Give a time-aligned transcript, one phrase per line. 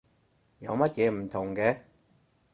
[0.57, 1.81] 有乜嘢唔同嘅？